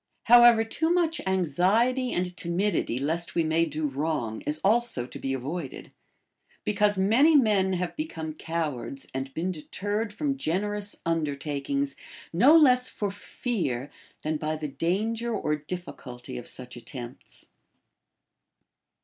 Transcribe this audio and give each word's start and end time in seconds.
However, 0.23 0.63
too 0.63 0.89
much 0.91 1.21
anxiety 1.27 2.11
and 2.11 2.35
timidity 2.35 2.97
lest 2.97 3.35
we 3.35 3.43
may 3.43 3.65
do 3.65 3.85
wrong 3.85 4.41
is 4.47 4.59
also 4.63 5.05
to 5.05 5.19
be 5.19 5.31
avoided; 5.31 5.91
because 6.63 6.97
many 6.97 7.35
men 7.35 7.73
have 7.73 7.95
become 7.95 8.33
cowards 8.33 9.05
and 9.13 9.31
been 9.35 9.51
deterred 9.51 10.11
from 10.11 10.37
generous 10.37 10.95
undertakings, 11.05 11.95
no 12.33 12.57
less 12.57 12.89
for 12.89 13.11
fear 13.11 13.83
of 13.83 13.83
calumny 13.83 13.83
and 13.83 13.99
detraction 13.99 14.19
than 14.23 14.37
by 14.49 14.55
the 14.55 14.67
danger 14.73 15.33
or 15.35 15.55
difficulty 15.55 16.39
of 16.39 16.47
such 16.47 16.75
attempts. 16.75 17.45